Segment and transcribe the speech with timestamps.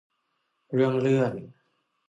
[0.73, 1.33] เรื่องเลื่อน